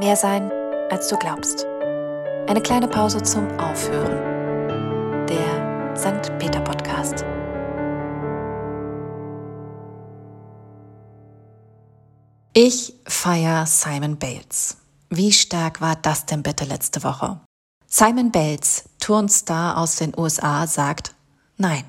Mehr 0.00 0.16
sein, 0.16 0.50
als 0.88 1.08
du 1.08 1.18
glaubst. 1.18 1.66
Eine 2.48 2.62
kleine 2.62 2.88
Pause 2.88 3.22
zum 3.22 3.46
Aufhören. 3.60 5.26
Der 5.26 5.94
St. 5.94 6.38
Peter 6.38 6.62
Podcast. 6.62 7.22
Ich 12.54 12.94
feier 13.06 13.66
Simon 13.66 14.18
Bales. 14.18 14.78
Wie 15.10 15.32
stark 15.32 15.82
war 15.82 15.96
das 15.96 16.24
denn 16.24 16.42
bitte 16.42 16.64
letzte 16.64 17.04
Woche? 17.04 17.38
Simon 17.86 18.30
Bales, 18.30 18.84
Turnstar 19.00 19.76
aus 19.76 19.96
den 19.96 20.18
USA, 20.18 20.66
sagt 20.66 21.14
Nein. 21.58 21.84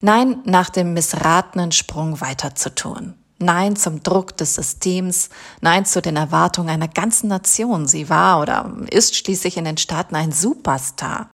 Nein 0.00 0.40
nach 0.44 0.70
dem 0.70 0.92
missratenen 0.92 1.72
Sprung 1.72 2.20
weiter 2.20 2.54
zu 2.54 2.72
tun. 2.72 3.14
Nein 3.44 3.76
zum 3.76 4.02
Druck 4.02 4.36
des 4.36 4.54
Systems, 4.54 5.28
nein 5.60 5.84
zu 5.84 6.02
den 6.02 6.16
Erwartungen 6.16 6.70
einer 6.70 6.88
ganzen 6.88 7.28
Nation. 7.28 7.86
Sie 7.86 8.08
war 8.08 8.40
oder 8.40 8.74
ist 8.90 9.14
schließlich 9.14 9.56
in 9.56 9.64
den 9.64 9.76
Staaten 9.76 10.16
ein 10.16 10.32
Superstar. 10.32 11.30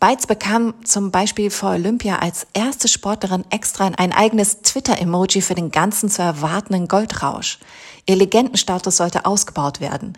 Beitz 0.00 0.26
bekam 0.26 0.72
zum 0.82 1.10
Beispiel 1.10 1.50
vor 1.50 1.72
Olympia 1.72 2.20
als 2.20 2.46
erste 2.54 2.88
Sportlerin 2.88 3.44
extra 3.50 3.86
ein 3.86 4.12
eigenes 4.14 4.62
Twitter-Emoji 4.62 5.42
für 5.42 5.54
den 5.54 5.70
ganzen 5.70 6.08
zu 6.08 6.22
erwartenden 6.22 6.88
Goldrausch. 6.88 7.58
Ihr 8.06 8.16
Legendenstatus 8.16 8.96
sollte 8.96 9.26
ausgebaut 9.26 9.80
werden. 9.80 10.16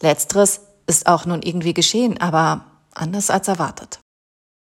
Letzteres 0.00 0.60
ist 0.86 1.08
auch 1.08 1.26
nun 1.26 1.42
irgendwie 1.42 1.74
geschehen, 1.74 2.20
aber 2.20 2.66
anders 2.94 3.30
als 3.30 3.48
erwartet. 3.48 3.98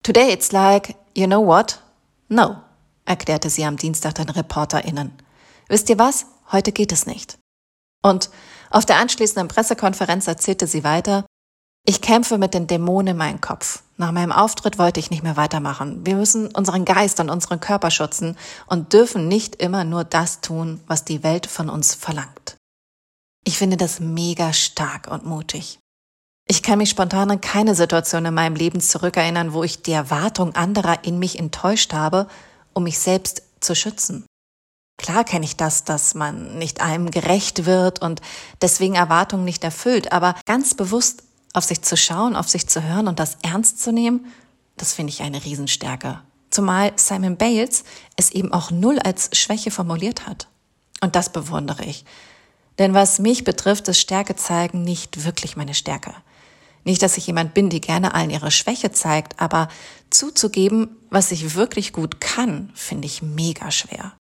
Today 0.04 0.34
it's 0.34 0.52
like, 0.52 0.96
you 1.16 1.26
know 1.26 1.46
what? 1.46 1.82
No, 2.28 2.58
erklärte 3.06 3.50
sie 3.50 3.64
am 3.64 3.78
Dienstag 3.78 4.16
den 4.16 4.30
ReporterInnen. 4.30 5.14
Wisst 5.70 5.90
ihr 5.90 6.00
was? 6.00 6.26
Heute 6.52 6.72
geht 6.72 6.92
es 6.92 7.06
nicht. 7.06 7.38
Und 8.04 8.30
auf 8.72 8.86
der 8.86 8.98
anschließenden 8.98 9.48
Pressekonferenz 9.48 10.28
erzählte 10.28 10.68
sie 10.68 10.84
weiter, 10.84 11.26
ich 11.86 12.02
kämpfe 12.02 12.38
mit 12.38 12.54
den 12.54 12.68
Dämonen 12.68 13.14
in 13.14 13.18
meinem 13.18 13.40
Kopf. 13.40 13.84
Nach 13.98 14.12
meinem 14.12 14.32
Auftritt 14.32 14.78
wollte 14.78 15.00
ich 15.00 15.12
nicht 15.12 15.24
mehr 15.24 15.38
weitermachen. 15.38 16.06
Wir 16.06 16.16
müssen 16.16 16.48
unseren 16.48 16.86
Geist 16.86 17.20
und 17.20 17.30
unseren 17.30 17.60
Körper 17.60 17.92
schützen 17.92 18.38
und 18.68 18.94
dürfen 18.94 19.28
nicht 19.28 19.56
immer 19.56 19.84
nur 19.84 20.04
das 20.04 20.42
tun, 20.42 20.82
was 20.88 21.06
die 21.06 21.24
Welt 21.24 21.48
von 21.48 21.70
uns 21.70 21.96
verlangt. 21.96 22.58
Ich 23.46 23.58
finde 23.58 23.78
das 23.78 24.00
mega 24.00 24.54
stark 24.54 25.08
und 25.10 25.26
mutig. 25.26 25.80
Ich 26.48 26.64
kann 26.64 26.80
mich 26.80 26.90
spontan 26.90 27.32
an 27.32 27.42
keine 27.42 27.76
Situation 27.76 28.26
in 28.26 28.34
meinem 28.34 28.56
Leben 28.56 28.82
zurückerinnern, 28.82 29.54
wo 29.54 29.64
ich 29.64 29.84
die 29.84 29.92
Erwartung 29.92 30.56
anderer 30.56 31.04
in 31.04 31.20
mich 31.20 31.38
enttäuscht 31.38 31.94
habe, 31.94 32.28
um 32.74 32.84
mich 32.84 33.00
selbst 33.00 33.44
zu 33.60 33.76
schützen. 33.76 34.26
Klar 35.00 35.24
kenne 35.24 35.46
ich 35.46 35.56
das, 35.56 35.86
dass 35.86 36.14
man 36.14 36.58
nicht 36.58 36.82
einem 36.82 37.10
gerecht 37.10 37.66
wird 37.66 38.02
und 38.02 38.22
deswegen 38.62 38.96
Erwartungen 38.96 39.46
nicht 39.46 39.64
erfüllt, 39.64 40.12
aber 40.12 40.36
ganz 40.46 40.74
bewusst 40.74 41.24
auf 41.54 41.64
sich 41.64 41.82
zu 41.82 41.96
schauen, 41.96 42.36
auf 42.36 42.50
sich 42.50 42.68
zu 42.68 42.84
hören 42.84 43.08
und 43.08 43.18
das 43.18 43.38
ernst 43.42 43.82
zu 43.82 43.94
nehmen, 43.94 44.26
das 44.76 44.92
finde 44.92 45.12
ich 45.12 45.22
eine 45.22 45.44
Riesenstärke. 45.44 46.20
Zumal 46.50 46.92
Simon 46.98 47.38
Bales 47.38 47.86
es 48.18 48.32
eben 48.32 48.52
auch 48.52 48.72
null 48.72 49.00
als 49.00 49.30
Schwäche 49.32 49.72
formuliert 49.72 50.28
hat. 50.28 50.50
Und 51.00 51.16
das 51.16 51.32
bewundere 51.32 51.86
ich. 51.86 52.04
Denn 52.78 52.94
was 52.94 53.20
mich 53.20 53.46
betrifft, 53.46 53.88
ist 53.88 54.02
Stärke 54.02 54.36
zeigen 54.36 54.84
nicht 54.84 55.24
wirklich 55.24 55.56
meine 55.56 55.76
Stärke. 55.76 56.14
Nicht, 56.84 57.02
dass 57.02 57.16
ich 57.16 57.26
jemand 57.28 57.54
bin, 57.54 57.70
die 57.70 57.80
gerne 57.80 58.14
allen 58.14 58.32
ihre 58.32 58.52
Schwäche 58.52 58.92
zeigt, 58.92 59.40
aber 59.40 59.70
zuzugeben, 60.10 60.98
was 61.10 61.32
ich 61.32 61.56
wirklich 61.56 61.94
gut 61.94 62.20
kann, 62.20 62.72
finde 62.76 63.06
ich 63.06 63.22
mega 63.22 63.72
schwer. 63.72 64.19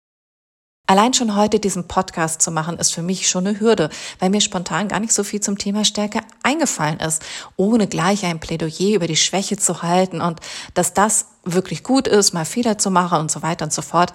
Allein 0.92 1.14
schon 1.14 1.38
heute 1.38 1.61
diesen 1.61 1.88
Podcast 1.88 2.42
zu 2.42 2.52
machen, 2.52 2.78
ist 2.78 2.94
für 2.94 3.02
mich 3.02 3.30
schon 3.30 3.47
eine 3.47 3.58
Hürde, 3.61 3.89
weil 4.20 4.30
mir 4.30 4.42
spontan 4.42 4.89
gar 4.89 5.00
nicht 5.00 5.14
so 5.14 5.23
viel 5.23 5.39
zum 5.39 5.58
Thema 5.58 5.86
Stärke 5.86 6.20
eingefallen 6.44 7.00
ist, 7.00 7.23
ohne 7.56 7.88
gleich 7.88 8.25
ein 8.25 8.42
Plädoyer 8.42 8.97
über 8.97 9.07
die 9.07 9.16
Schwäche 9.16 9.56
zu 9.56 9.84
halten 9.84 10.19
und 10.19 10.41
dass 10.74 10.94
das 10.94 11.28
wirklich 11.46 11.85
gut 11.85 12.09
ist, 12.09 12.34
mal 12.34 12.44
Fehler 12.44 12.78
zu 12.78 12.91
machen 12.91 13.22
und 13.22 13.31
so 13.31 13.41
weiter 13.41 13.63
und 13.63 13.72
so 13.72 13.81
fort. 13.81 14.13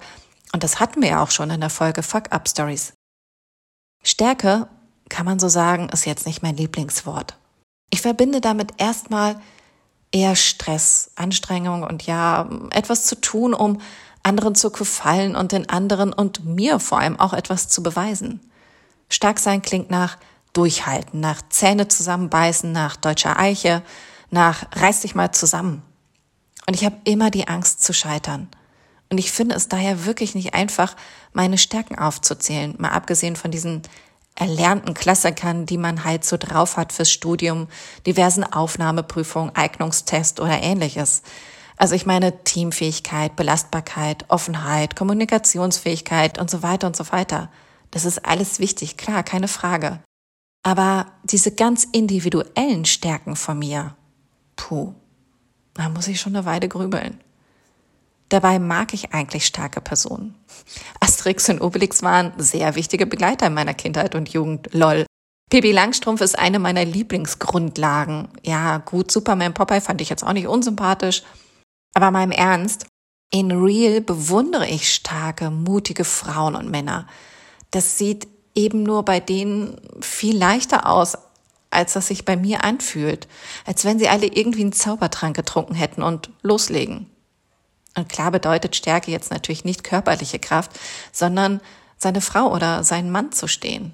Und 0.53 0.63
das 0.63 0.79
hatten 0.79 1.01
wir 1.01 1.09
ja 1.09 1.23
auch 1.23 1.31
schon 1.31 1.49
in 1.49 1.61
der 1.61 1.71
Folge 1.71 2.03
Fuck 2.03 2.31
Up 2.31 2.47
Stories. 2.47 2.93
Stärke, 4.03 4.67
kann 5.09 5.25
man 5.25 5.39
so 5.39 5.47
sagen, 5.47 5.89
ist 5.89 6.05
jetzt 6.05 6.27
nicht 6.27 6.43
mein 6.43 6.57
Lieblingswort. 6.57 7.37
Ich 7.89 8.01
verbinde 8.03 8.39
damit 8.39 8.73
erstmal 8.77 9.41
eher 10.11 10.35
Stress, 10.35 11.09
Anstrengung 11.15 11.81
und 11.81 12.03
ja, 12.03 12.47
etwas 12.69 13.07
zu 13.07 13.19
tun, 13.19 13.55
um 13.55 13.81
anderen 14.27 14.55
zu 14.55 14.71
gefallen 14.71 15.35
und 15.35 15.53
den 15.53 15.69
anderen 15.69 16.11
und 16.11 16.45
mir 16.45 16.79
vor 16.79 16.99
allem 16.99 17.19
auch 17.19 17.33
etwas 17.33 17.69
zu 17.69 17.81
beweisen. 17.81 18.41
Stark 19.09 19.39
sein 19.39 19.61
klingt 19.61 19.89
nach 19.89 20.17
Durchhalten, 20.51 21.21
nach 21.21 21.41
Zähne 21.49 21.87
zusammenbeißen, 21.87 22.71
nach 22.71 22.97
deutscher 22.97 23.39
Eiche, 23.39 23.83
nach 24.29 24.65
reiß 24.75 25.01
dich 25.01 25.15
mal 25.15 25.31
zusammen. 25.31 25.81
Und 26.67 26.75
ich 26.75 26.83
habe 26.83 26.97
immer 27.05 27.31
die 27.31 27.47
Angst 27.47 27.81
zu 27.83 27.93
scheitern. 27.93 28.49
Und 29.09 29.17
ich 29.17 29.31
finde 29.31 29.55
es 29.55 29.69
daher 29.69 30.05
wirklich 30.05 30.35
nicht 30.35 30.53
einfach, 30.53 30.95
meine 31.31 31.57
Stärken 31.57 31.97
aufzuzählen, 31.97 32.75
mal 32.77 32.89
abgesehen 32.89 33.37
von 33.37 33.51
diesen 33.51 33.83
erlernten 34.35 34.93
Klassikern, 34.93 35.65
die 35.65 35.77
man 35.77 36.03
halt 36.03 36.25
so 36.25 36.35
drauf 36.35 36.75
hat 36.75 36.91
fürs 36.91 37.09
Studium, 37.09 37.67
diversen 38.05 38.43
Aufnahmeprüfungen, 38.43 39.55
Eignungstest 39.55 40.41
oder 40.41 40.61
ähnliches. 40.61 41.21
Also 41.77 41.93
ich 41.93 42.07
meine 42.07 42.43
Teamfähigkeit, 42.43 43.35
Belastbarkeit, 43.35 44.25
Offenheit, 44.29 44.95
Kommunikationsfähigkeit 44.95 46.39
und 46.39 46.49
so 46.49 46.63
weiter 46.63 46.87
und 46.87 46.95
so 46.95 47.11
weiter. 47.11 47.49
Das 47.91 48.03
ist 48.03 48.25
alles 48.25 48.59
wichtig, 48.59 48.97
klar, 48.97 49.23
keine 49.23 49.47
Frage. 49.47 49.99
Aber 50.63 51.05
diese 51.23 51.51
ganz 51.51 51.85
individuellen 51.85 52.83
Stärken 52.85 53.35
von 53.35 53.59
mir, 53.59 53.95
puh, 54.55 54.93
da 55.75 55.87
muss 55.89 56.07
ich 56.07 56.19
schon 56.19 56.35
eine 56.35 56.45
Weile 56.45 56.67
grübeln. 56.67 57.21
Dabei 58.29 58.59
mag 58.59 58.93
ich 58.93 59.13
eigentlich 59.13 59.45
starke 59.45 59.79
Personen. 59.79 60.35
Asterix 60.99 61.47
und 61.47 61.61
Obelix 61.61 62.03
waren 62.03 62.33
sehr 62.37 62.75
wichtige 62.75 63.05
Begleiter 63.05 63.47
in 63.47 63.53
meiner 63.53 63.73
Kindheit 63.73 64.15
und 64.15 64.29
Jugend. 64.29 64.67
Lol. 64.73 65.05
Pippi 65.49 65.71
Langstrumpf 65.71 66.19
ist 66.19 66.37
eine 66.37 66.59
meiner 66.59 66.83
Lieblingsgrundlagen. 66.83 68.27
Ja, 68.43 68.79
gut, 68.79 69.11
Superman 69.11 69.53
Popeye 69.53 69.79
fand 69.79 70.01
ich 70.01 70.09
jetzt 70.09 70.25
auch 70.25 70.33
nicht 70.33 70.47
unsympathisch. 70.47 71.23
Aber 71.97 72.11
mal 72.11 72.25
im 72.25 72.31
Ernst, 72.31 72.85
in 73.31 73.51
Real 73.51 74.01
bewundere 74.01 74.67
ich 74.67 74.93
starke, 74.93 75.49
mutige 75.49 76.03
Frauen 76.03 76.53
und 76.53 76.69
Männer. 76.69 77.07
Das 77.71 77.97
sieht 77.97 78.27
eben 78.53 78.83
nur 78.83 79.03
bei 79.03 79.19
denen 79.19 79.81
viel 79.99 80.37
leichter 80.37 80.85
aus, 80.85 81.17
als 81.71 81.93
das 81.93 82.05
sich 82.05 82.23
bei 82.23 82.37
mir 82.37 82.63
anfühlt. 82.63 83.27
Als 83.65 83.83
wenn 83.83 83.97
sie 83.97 84.09
alle 84.09 84.27
irgendwie 84.27 84.61
einen 84.61 84.73
Zaubertrank 84.73 85.35
getrunken 85.35 85.73
hätten 85.73 86.03
und 86.03 86.29
loslegen. 86.43 87.09
Und 87.95 88.09
klar 88.09 88.29
bedeutet 88.29 88.75
Stärke 88.75 89.09
jetzt 89.09 89.31
natürlich 89.31 89.65
nicht 89.65 89.83
körperliche 89.83 90.37
Kraft, 90.37 90.79
sondern 91.11 91.61
seine 91.97 92.21
Frau 92.21 92.53
oder 92.53 92.83
seinen 92.83 93.09
Mann 93.09 93.31
zu 93.31 93.47
stehen. 93.47 93.91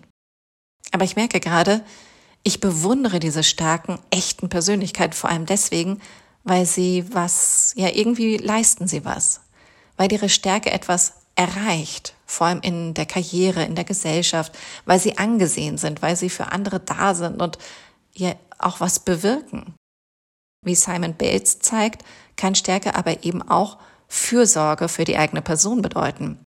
Aber 0.92 1.06
ich 1.06 1.16
merke 1.16 1.40
gerade, 1.40 1.86
ich 2.44 2.59
bewundere 2.59 3.22
diese 3.22 3.44
starken, 3.44 3.97
echten 4.09 4.50
Persönlichkeiten 4.50 5.13
vor 5.13 5.30
allem 5.30 5.46
deswegen, 5.46 6.02
weil 6.44 6.66
sie 6.66 7.06
was, 7.14 7.74
ja, 7.76 7.90
irgendwie 7.90 8.38
leisten 8.38 8.88
sie 8.88 9.06
was, 9.06 9.42
weil 9.98 10.12
ihre 10.12 10.30
Stärke 10.30 10.72
etwas 10.72 11.14
erreicht, 11.36 12.16
vor 12.26 12.48
allem 12.48 12.62
in 12.62 12.94
der 12.94 13.06
Karriere, 13.06 13.64
in 13.64 13.76
der 13.76 13.86
Gesellschaft, 13.86 14.54
weil 14.86 15.00
sie 15.00 15.18
angesehen 15.18 15.78
sind, 15.78 16.02
weil 16.02 16.16
sie 16.16 16.30
für 16.30 16.52
andere 16.52 16.80
da 16.80 17.16
sind 17.16 17.42
und 17.42 17.58
ja 18.14 18.36
auch 18.59 18.80
was 18.80 19.00
bewirken. 19.00 19.74
Wie 20.64 20.76
Simon 20.76 21.16
Bates 21.16 21.59
zeigt, 21.59 22.04
kann 22.36 22.56
Stärke 22.56 22.96
aber 22.96 23.24
eben 23.24 23.42
auch 23.42 23.78
Fürsorge 24.08 24.90
für 24.90 25.06
die 25.06 25.18
eigene 25.18 25.42
Person 25.42 25.81
bedeuten. 25.81 26.40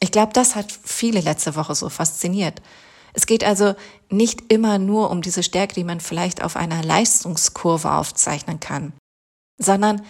Ich 0.00 0.10
glaube, 0.10 0.32
das 0.32 0.56
hat 0.56 0.72
viele 0.72 1.20
letzte 1.20 1.54
Woche 1.54 1.74
so 1.74 1.88
fasziniert. 1.88 2.60
Es 3.12 3.26
geht 3.26 3.44
also 3.44 3.74
nicht 4.10 4.52
immer 4.52 4.78
nur 4.78 5.10
um 5.10 5.22
diese 5.22 5.44
Stärke, 5.44 5.74
die 5.74 5.84
man 5.84 6.00
vielleicht 6.00 6.42
auf 6.42 6.56
einer 6.56 6.82
Leistungskurve 6.82 7.92
aufzeichnen 7.92 8.58
kann 8.58 8.92
sondern 9.58 10.02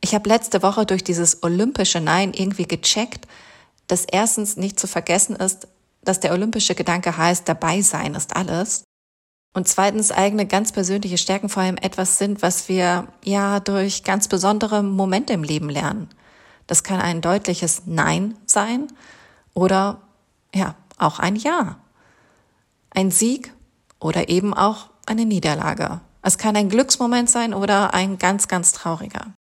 ich 0.00 0.14
habe 0.14 0.28
letzte 0.28 0.62
Woche 0.62 0.86
durch 0.86 1.02
dieses 1.02 1.42
olympische 1.42 2.00
Nein 2.00 2.32
irgendwie 2.32 2.66
gecheckt, 2.66 3.26
dass 3.86 4.04
erstens 4.04 4.56
nicht 4.56 4.78
zu 4.78 4.86
vergessen 4.86 5.36
ist, 5.36 5.68
dass 6.02 6.20
der 6.20 6.32
olympische 6.32 6.74
Gedanke 6.74 7.16
heißt, 7.16 7.48
dabei 7.48 7.82
sein 7.82 8.14
ist 8.14 8.36
alles. 8.36 8.84
Und 9.54 9.66
zweitens 9.66 10.12
eigene 10.12 10.46
ganz 10.46 10.72
persönliche 10.72 11.18
Stärken 11.18 11.48
vor 11.48 11.62
allem 11.62 11.78
etwas 11.78 12.18
sind, 12.18 12.42
was 12.42 12.68
wir 12.68 13.08
ja 13.24 13.60
durch 13.60 14.04
ganz 14.04 14.28
besondere 14.28 14.82
Momente 14.82 15.32
im 15.32 15.42
Leben 15.42 15.68
lernen. 15.68 16.08
Das 16.66 16.84
kann 16.84 17.00
ein 17.00 17.20
deutliches 17.20 17.82
Nein 17.86 18.36
sein 18.46 18.88
oder 19.54 20.00
ja, 20.54 20.76
auch 20.98 21.18
ein 21.18 21.36
Ja. 21.36 21.80
Ein 22.90 23.10
Sieg 23.10 23.52
oder 24.00 24.28
eben 24.28 24.54
auch 24.54 24.90
eine 25.06 25.24
Niederlage. 25.24 26.00
Es 26.28 26.36
kann 26.36 26.56
ein 26.56 26.68
Glücksmoment 26.68 27.30
sein 27.30 27.54
oder 27.54 27.94
ein 27.94 28.18
ganz, 28.18 28.48
ganz 28.48 28.72
trauriger. 28.72 29.32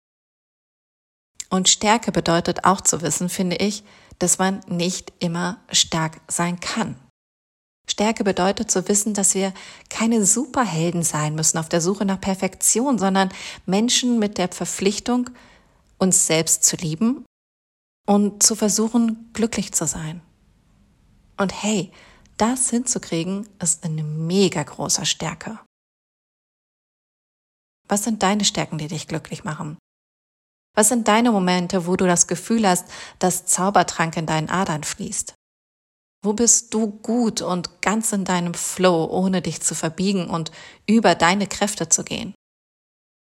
Und 1.51 1.69
Stärke 1.69 2.13
bedeutet 2.13 2.65
auch 2.65 2.81
zu 2.81 3.03
wissen, 3.03 3.29
finde 3.29 3.57
ich, 3.57 3.83
dass 4.21 4.39
man 4.39 4.61
nicht 4.69 5.13
immer 5.19 5.59
stark 5.73 6.21
sein 6.29 6.61
kann. 6.61 6.95
Stärke 7.91 8.23
bedeutet 8.23 8.71
zu 8.71 8.87
wissen, 8.87 9.15
dass 9.15 9.35
wir 9.35 9.53
keine 9.91 10.25
Superhelden 10.25 11.03
sein 11.03 11.35
müssen 11.35 11.59
auf 11.59 11.69
der 11.69 11.81
Suche 11.81 12.05
nach 12.05 12.21
Perfektion, 12.21 13.01
sondern 13.01 13.31
Menschen 13.67 14.21
mit 14.21 14.39
der 14.39 14.47
Verpflichtung, 14.47 15.31
uns 15.99 16.29
selbst 16.29 16.63
zu 16.63 16.77
lieben 16.77 17.25
und 18.07 18.45
zu 18.45 18.55
versuchen, 18.55 19.31
glücklich 19.33 19.75
zu 19.75 19.89
sein. 19.89 20.21
Und 21.37 21.65
hey, 21.65 21.91
das 22.37 22.71
hinzukriegen, 22.71 23.49
ist 23.61 23.83
eine 23.85 24.05
mega 24.05 24.63
großer 24.63 25.05
Stärke. 25.05 25.59
Was 27.89 28.05
sind 28.05 28.23
deine 28.23 28.45
Stärken, 28.45 28.79
die 28.79 28.89
dich 28.89 29.09
glücklich 29.09 29.45
machen? 29.45 29.79
Was 30.75 30.89
sind 30.89 31.09
deine 31.09 31.33
Momente, 31.33 31.87
wo 31.87 31.97
du 31.97 32.07
das 32.07 32.27
Gefühl 32.27 32.69
hast, 32.69 32.87
dass 33.19 33.47
Zaubertrank 33.47 34.17
in 34.17 34.27
deinen 34.27 34.51
Adern 34.51 34.85
fließt? 34.85 35.35
Wo 36.23 36.33
bist 36.33 36.75
du 36.75 36.91
gut 36.91 37.41
und 37.41 37.81
ganz 37.83 38.13
in 38.13 38.25
deinem 38.25 38.55
Flow, 38.55 39.07
ohne 39.07 39.43
dich 39.43 39.63
zu 39.63 39.75
verbiegen 39.75 40.29
und 40.29 40.51
über 40.87 41.15
deine 41.15 41.47
Kräfte 41.47 41.89
zu 41.89 42.05
gehen? 42.05 42.35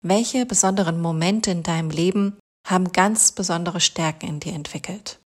Welche 0.01 0.45
besonderen 0.45 1.01
Momente 1.01 1.51
in 1.51 1.63
deinem 1.63 1.89
Leben 1.89 2.39
haben 2.67 2.91
ganz 2.91 3.31
besondere 3.31 3.79
Stärken 3.79 4.27
in 4.27 4.39
dir 4.39 4.53
entwickelt? 4.53 5.19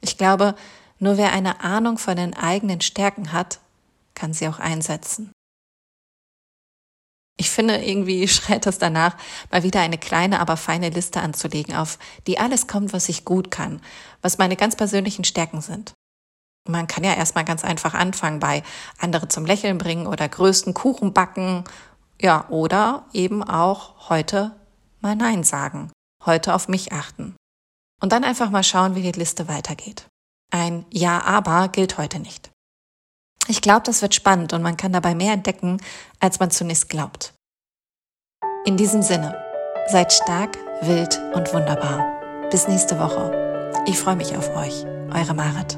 Ich 0.00 0.16
glaube, 0.16 0.54
nur 0.98 1.16
wer 1.16 1.32
eine 1.32 1.60
Ahnung 1.60 1.98
von 1.98 2.16
den 2.16 2.34
eigenen 2.34 2.80
Stärken 2.80 3.32
hat, 3.32 3.60
kann 4.14 4.32
sie 4.32 4.48
auch 4.48 4.58
einsetzen. 4.58 5.32
Ich 7.40 7.48
finde, 7.48 7.82
irgendwie 7.82 8.28
schreit 8.28 8.66
es 8.66 8.76
danach, 8.76 9.16
mal 9.50 9.62
wieder 9.62 9.80
eine 9.80 9.96
kleine, 9.96 10.40
aber 10.40 10.58
feine 10.58 10.90
Liste 10.90 11.22
anzulegen, 11.22 11.74
auf 11.74 11.98
die 12.26 12.38
alles 12.38 12.66
kommt, 12.66 12.92
was 12.92 13.08
ich 13.08 13.24
gut 13.24 13.50
kann, 13.50 13.80
was 14.20 14.36
meine 14.36 14.56
ganz 14.56 14.76
persönlichen 14.76 15.24
Stärken 15.24 15.62
sind. 15.62 15.94
Man 16.68 16.86
kann 16.86 17.02
ja 17.02 17.14
erstmal 17.14 17.46
ganz 17.46 17.64
einfach 17.64 17.94
anfangen 17.94 18.40
bei 18.40 18.62
andere 18.98 19.28
zum 19.28 19.46
Lächeln 19.46 19.78
bringen 19.78 20.06
oder 20.06 20.28
größten 20.28 20.74
Kuchen 20.74 21.14
backen. 21.14 21.64
Ja, 22.20 22.46
oder 22.50 23.06
eben 23.14 23.42
auch 23.42 24.10
heute 24.10 24.54
mal 25.00 25.16
Nein 25.16 25.42
sagen, 25.42 25.90
heute 26.26 26.54
auf 26.54 26.68
mich 26.68 26.92
achten. 26.92 27.36
Und 28.02 28.12
dann 28.12 28.22
einfach 28.22 28.50
mal 28.50 28.62
schauen, 28.64 28.94
wie 28.94 29.02
die 29.02 29.18
Liste 29.18 29.48
weitergeht. 29.48 30.06
Ein 30.52 30.84
Ja, 30.92 31.22
aber 31.24 31.68
gilt 31.68 31.96
heute 31.96 32.18
nicht. 32.18 32.49
Ich 33.48 33.60
glaube, 33.60 33.82
das 33.84 34.02
wird 34.02 34.14
spannend 34.14 34.52
und 34.52 34.62
man 34.62 34.76
kann 34.76 34.92
dabei 34.92 35.14
mehr 35.14 35.32
entdecken, 35.32 35.78
als 36.20 36.38
man 36.38 36.50
zunächst 36.50 36.88
glaubt. 36.88 37.34
In 38.64 38.76
diesem 38.76 39.02
Sinne, 39.02 39.36
seid 39.88 40.12
stark, 40.12 40.56
wild 40.82 41.20
und 41.34 41.52
wunderbar. 41.52 42.48
Bis 42.50 42.68
nächste 42.68 42.98
Woche. 42.98 43.72
Ich 43.86 43.98
freue 43.98 44.16
mich 44.16 44.36
auf 44.36 44.54
euch. 44.56 44.84
Eure 45.12 45.34
Marit. 45.34 45.76